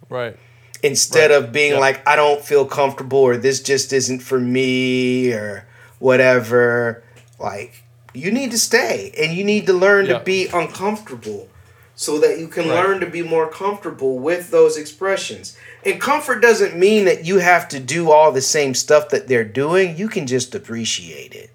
[0.10, 0.38] right.
[0.84, 1.44] instead Right.
[1.44, 1.80] of being Yeah.
[1.80, 5.66] like i don't feel comfortable or this just isn't for me or
[6.00, 7.04] whatever
[7.40, 7.85] like
[8.16, 10.18] you need to stay and you need to learn Yeah.
[10.20, 11.48] to be uncomfortable
[11.96, 12.76] so that you can Right.
[12.84, 17.68] learn to be more comfortable with those expressions and comfort doesn't mean that you have
[17.70, 21.52] to do all the same stuff that they're doing you can just appreciate it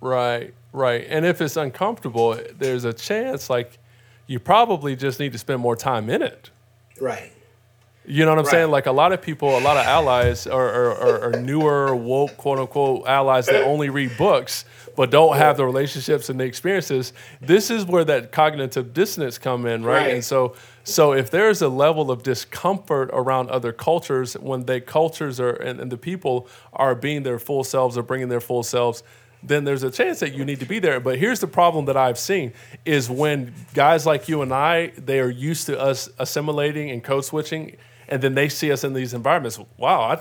[0.00, 1.04] Right, right.
[1.08, 3.78] And if it's uncomfortable, there's a chance like
[4.28, 6.50] you probably just need to spend more time in it.
[7.00, 7.32] right
[8.08, 8.50] You know what I'm Right.
[8.52, 8.70] saying?
[8.70, 12.36] Like a lot of people, a lot of allies are, are, are, are newer, woke,
[12.38, 14.64] quote unquote, allies that only read books
[14.96, 17.12] but don't have the relationships and the experiences.
[17.40, 19.98] This is where that cognitive dissonance come in, right?
[20.06, 20.14] Right.
[20.14, 25.38] And so, so if there's a level of discomfort around other cultures when they cultures
[25.38, 29.04] are and, and the people are being their full selves or bringing their full selves,
[29.40, 30.98] then there's a chance that you need to be there.
[30.98, 32.52] But here's the problem that I've seen
[32.84, 37.24] is when guys like you and I, they are used to us assimilating and code
[37.24, 37.76] switching,
[38.08, 39.58] and then they see us in these environments.
[39.76, 40.14] Wow, I,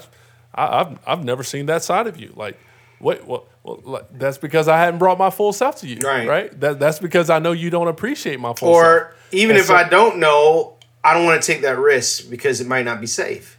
[0.55, 2.33] I, I've I've never seen that side of you.
[2.35, 2.57] Like,
[2.99, 6.27] wait, well, well like, that's because I hadn't brought my full self to you, Right.
[6.27, 6.59] Right.
[6.59, 9.33] That, that's because I know you don't appreciate my full or self.
[9.33, 10.73] even And if so- i don't know
[11.03, 13.57] i don't want to take that risk because it might not be safe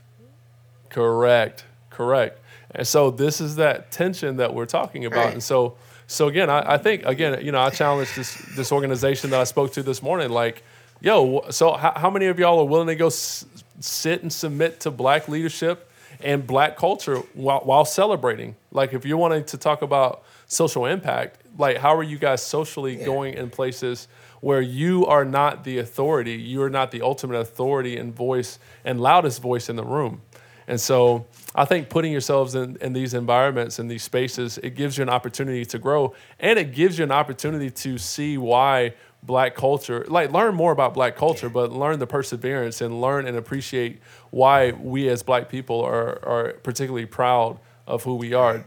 [0.88, 1.64] Correct.
[1.90, 2.40] Correct.
[2.74, 5.24] And so this is that tension that we're talking about.
[5.26, 5.32] Right.
[5.34, 9.30] And so so again, I, I think again, you know, I challenged this this organization
[9.30, 10.62] that I spoke to this morning, like,
[11.00, 13.44] yo, so how, how many of y'all are willing to go s-
[13.80, 18.56] sit and submit to black leadership and black culture while, while celebrating?
[18.72, 22.96] Like, if you're wanting to talk about social impact, like, how are you guys socially
[22.96, 24.08] going in places
[24.40, 29.00] where you are not the authority, you are not the ultimate authority and voice and
[29.00, 30.22] loudest voice in the room?
[30.68, 34.98] And so I think putting yourselves in, in these environments, in these spaces, it gives
[34.98, 39.54] you an opportunity to grow and it gives you an opportunity to see why black
[39.54, 44.00] culture, like learn more about black culture, but learn the perseverance and learn and appreciate
[44.30, 48.64] why we as black people are, are particularly proud of who we are,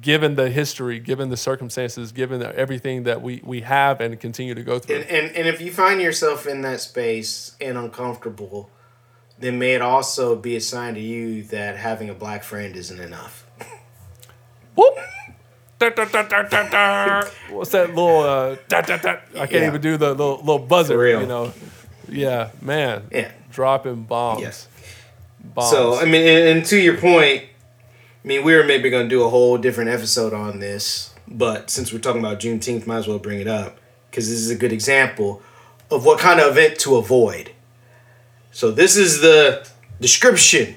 [0.00, 4.62] given the history, given the circumstances, given everything that we, we have and continue to
[4.62, 4.96] go through.
[4.96, 8.70] And, and and if you find yourself in that space and uncomfortable,
[9.38, 13.00] then may it also be a sign to you that having a black friend isn't
[13.00, 13.46] enough.
[14.74, 14.94] Whoop.
[15.90, 16.04] Da,
[16.42, 17.28] da, da.
[17.50, 18.20] What's that little?
[18.20, 18.56] Uh.
[18.72, 19.66] I can't Yeah.
[19.66, 20.94] even do the little, little buzzer.
[20.94, 21.20] For real.
[21.22, 21.52] You know.
[22.08, 23.04] Yeah, man.
[23.10, 23.30] Yeah.
[23.50, 24.42] Dropping bombs.
[24.42, 24.68] Yes.
[25.42, 25.70] Bombs.
[25.70, 27.42] So I mean, and, and to your point,
[28.24, 31.70] I mean, we were maybe going to do a whole different episode on this, but
[31.70, 33.78] since we're talking about Juneteenth, might as well bring it up
[34.10, 35.42] because this is a good example
[35.90, 37.52] of what kind of event to avoid.
[38.52, 39.66] So this is the
[40.00, 40.76] description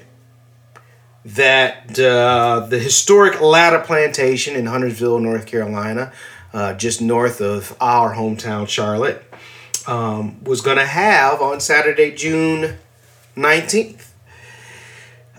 [1.26, 6.12] that uh, the historic Latta Plantation in Huntersville, North Carolina,
[6.52, 9.24] uh, just north of our hometown, Charlotte,
[9.88, 12.76] um, was going to have on Saturday, June
[13.36, 14.06] 19th.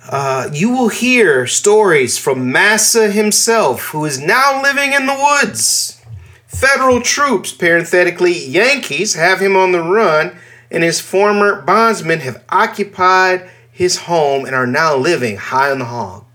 [0.09, 6.01] Uh, you will hear stories from Massa himself, who is now living in the woods.
[6.47, 10.37] Federal troops, parenthetically Yankees, have him on the run,
[10.69, 15.85] and his former bondsmen have occupied his home and are now living high on the
[15.85, 16.25] hog.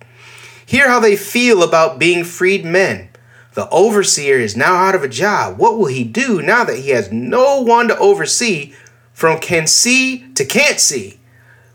[0.64, 3.08] Hear how they feel about being freed men.
[3.54, 5.58] The overseer is now out of a job.
[5.58, 8.74] What will he do now that he has no one to oversee
[9.12, 11.18] from can see to can't see?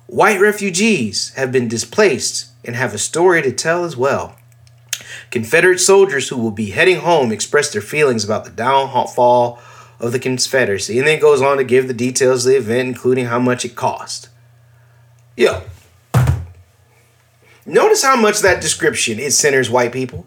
[0.05, 4.37] White refugees have been displaced and have a story to tell as well.
[5.31, 9.59] Confederate soldiers who will be heading home express their feelings about the downfall
[9.99, 13.25] of the Confederacy, and then goes on to give the details of the event, including
[13.25, 14.29] how much it cost.
[15.37, 15.61] Yo,
[17.63, 20.25] notice how much that description it centers white people.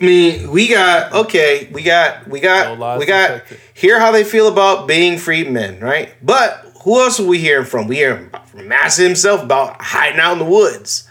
[0.00, 3.60] I mean, we got okay, we got we got lies we got detected.
[3.74, 6.14] hear how they feel about being freed men, right?
[6.22, 7.86] But who else are we hearing from?
[7.86, 11.06] We hear from Massa himself about hiding out in the woods,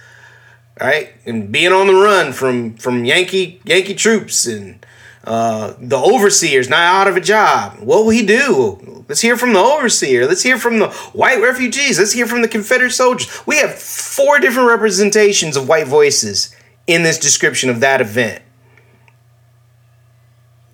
[0.82, 4.84] right, and being on the run from from Yankee Yankee troops and
[5.26, 7.80] uh, the overseer's not out of a job.
[7.80, 9.04] What will he do?
[9.08, 10.26] Let's hear from the overseer.
[10.26, 12.00] Let's hear from the white refugees.
[12.00, 13.46] Let's hear from the Confederate soldiers.
[13.46, 16.56] We have four different representations of white voices
[16.88, 18.42] in this description of that event.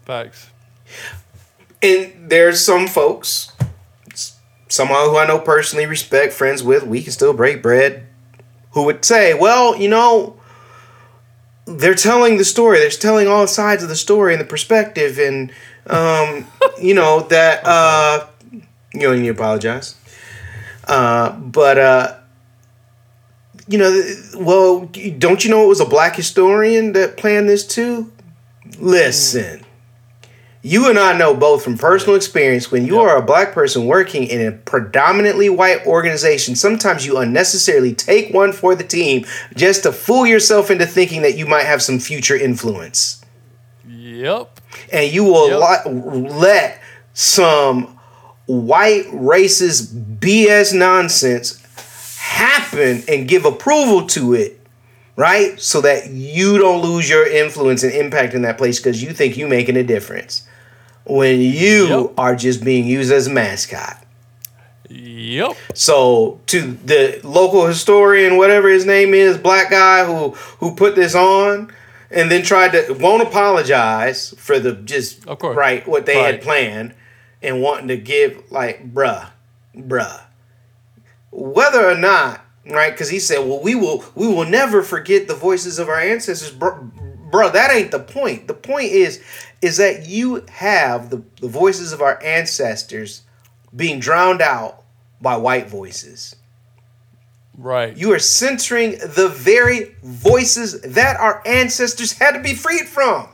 [0.06, 0.50] Facts.
[1.82, 3.52] and there's some folks,
[4.68, 8.08] someone who I know personally, respect, friends with, we can still break bread,
[8.72, 10.38] who would say, well, you know,
[11.66, 12.80] they're telling the story.
[12.80, 15.52] They're telling all sides of the story and the perspective, and
[15.88, 16.48] um,
[16.82, 18.28] you know that uh,
[18.94, 19.96] you don't need apologize.
[20.88, 22.18] Uh, but uh,
[23.68, 28.12] you know, well, don't you know it was a black historian that planned this too?
[28.80, 29.64] Listen,
[30.64, 34.28] you and I know both from personal experience when you are a black person working
[34.28, 39.92] in a predominantly white organization, sometimes you unnecessarily take one for the team just to
[39.92, 43.24] fool yourself into thinking that you might have some future influence.
[43.88, 44.60] Yep.
[44.94, 45.86] And you will yep.
[45.86, 46.80] li- let
[47.14, 48.00] some
[48.46, 51.58] white racist BS nonsense
[52.20, 54.58] happen and give approval to it
[55.18, 55.60] right?
[55.60, 59.38] So that you don't lose your influence and impact in that place because you think
[59.38, 60.48] you're making a difference
[61.12, 62.14] when you yep.
[62.18, 64.02] are just being used as a mascot.
[64.90, 65.58] Yep.
[65.74, 71.14] So to the local historian, whatever his name is, black guy who who put this
[71.14, 71.72] on
[72.10, 75.58] and then tried to won't apologize for the just of course.
[75.58, 76.36] right what they right.
[76.36, 76.94] had planned
[77.42, 79.30] and wanting to give like bruh,
[79.76, 80.22] bruh.
[81.32, 85.36] Whether or not right because he said well we will we will never forget the
[85.36, 86.90] voices of our ancestors bro,
[87.32, 89.22] bro that ain't the point the point is
[89.62, 93.22] is that you have the, the voices of our ancestors
[93.76, 94.84] being drowned out
[95.22, 96.36] by white voices
[97.58, 103.28] right you are censoring the very voices that our ancestors had to be freed from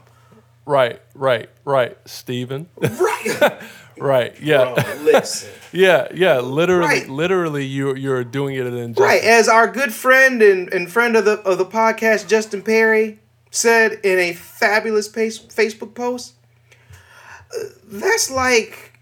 [0.66, 3.62] right right right stephen right
[4.00, 4.40] Right.
[4.42, 4.74] Yeah.
[4.74, 5.50] Bro, listen.
[5.72, 6.08] yeah.
[6.14, 6.40] Yeah.
[6.40, 6.88] Literally.
[6.88, 7.10] Right.
[7.10, 9.24] Literally, you you're doing it in Right.
[9.24, 13.20] As our good friend and, and friend of the of the podcast, Justin Perry,
[13.58, 16.34] said in a fabulous Facebook post,
[16.72, 19.00] uh, that's like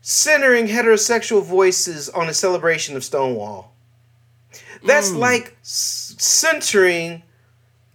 [0.00, 3.72] centering heterosexual voices on a celebration of Stonewall.
[4.84, 5.18] That's mm.
[5.18, 7.22] like centering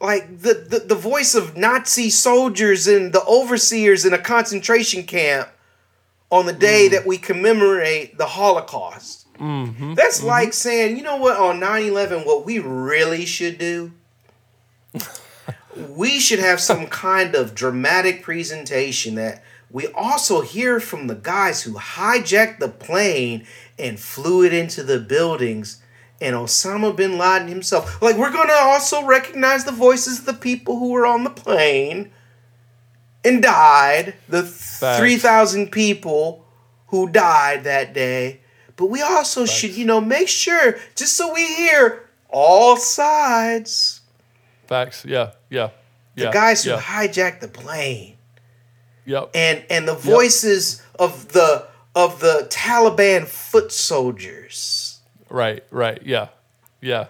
[0.02, 5.50] like the, the the voice of Nazi soldiers and the overseers in a concentration camp
[6.32, 6.92] on the day mm.
[6.92, 9.28] that we commemorate the Holocaust.
[9.38, 9.94] Mm-hmm.
[9.96, 10.28] That's mm-hmm.
[10.28, 13.92] like saying, you know what, on 9 11, what we really should do?
[15.96, 21.64] we should have some kind of dramatic presentation that we also hear from the guys
[21.64, 23.46] who hijacked the plane
[23.78, 25.82] and flew it into the buildings
[26.22, 28.02] and Osama bin Laden himself.
[28.02, 31.30] Like, we're going to also recognize the voices of the people who were on the
[31.30, 32.12] plane
[33.24, 36.46] and died, the 3,000 people
[36.88, 38.42] who died that day.
[38.76, 39.58] But we also Facts.
[39.58, 43.99] should, you know, make sure, just so we hear all sides.
[44.70, 45.04] Facts.
[45.04, 45.32] Yeah.
[45.50, 45.72] Yeah.
[46.14, 46.32] The yeah.
[46.32, 46.80] guys who yeah.
[46.80, 48.18] hijacked the plane.
[49.06, 49.32] Yep.
[49.34, 51.10] And and the voices yep.
[51.10, 55.00] of the of the Taliban foot soldiers.
[55.28, 56.00] Right, right.
[56.06, 56.28] Yeah.
[56.82, 57.08] Yeah.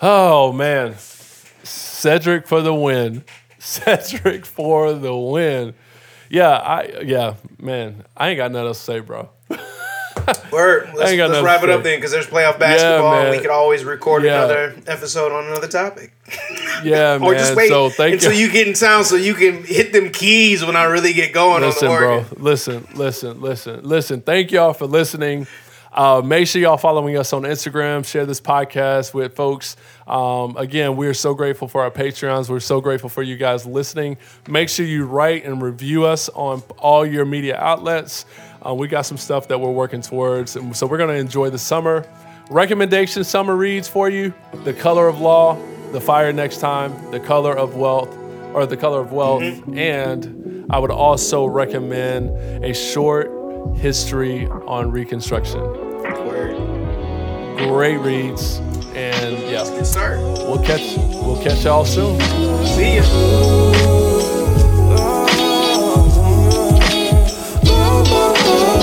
[0.00, 0.94] Oh man.
[1.64, 3.24] Cedric for the win.
[3.58, 5.74] Cedric for the win.
[6.30, 9.30] Yeah, I yeah, man, I ain't got nothing else to say, bro.
[10.52, 10.90] Word.
[10.94, 13.24] Let's, let's wrap it up then, because there's playoff basketball.
[13.24, 14.44] Yeah, we could always record yeah.
[14.44, 16.12] another episode on another topic.
[16.82, 17.34] Yeah, or man.
[17.34, 18.46] just wait so thank until you.
[18.46, 21.62] you get in town so you can hit them keys when I really get going
[21.62, 22.24] listen, on the bro.
[22.36, 24.20] Listen, listen, listen, listen.
[24.20, 25.46] Thank y'all for listening.
[25.92, 28.06] Uh, make sure y'all following us on Instagram.
[28.06, 29.76] Share this podcast with folks.
[30.06, 32.48] Um, again, we are so grateful for our Patreons.
[32.48, 34.18] We're so grateful for you guys listening.
[34.46, 38.26] Make sure you write and review us on all your media outlets.
[38.68, 40.56] Uh, we got some stuff that we're working towards.
[40.56, 42.04] And so we're going to enjoy the summer.
[42.50, 45.56] Recommendation summer reads for you The Color of Law,
[45.92, 48.14] The Fire Next Time, The Color of Wealth,
[48.54, 49.42] or The Color of Wealth.
[49.42, 49.78] Mm-hmm.
[49.78, 52.30] And I would also recommend
[52.64, 53.30] a short
[53.76, 55.88] history on Reconstruction
[57.58, 58.58] great reads,
[58.94, 59.64] and yeah.
[60.48, 62.20] We'll catch we'll catch y'all soon.
[62.64, 63.97] See ya.
[68.10, 68.77] you.